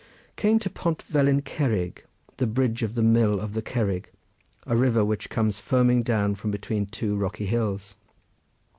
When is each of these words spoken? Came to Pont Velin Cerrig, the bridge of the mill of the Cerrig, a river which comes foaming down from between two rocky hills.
Came 0.35 0.57
to 0.57 0.69
Pont 0.71 0.97
Velin 0.99 1.43
Cerrig, 1.43 2.03
the 2.37 2.47
bridge 2.47 2.81
of 2.81 2.95
the 2.95 3.03
mill 3.03 3.39
of 3.39 3.53
the 3.53 3.61
Cerrig, 3.61 4.05
a 4.65 4.75
river 4.75 5.05
which 5.05 5.29
comes 5.29 5.59
foaming 5.59 6.01
down 6.01 6.33
from 6.33 6.49
between 6.49 6.87
two 6.87 7.15
rocky 7.15 7.45
hills. 7.45 7.93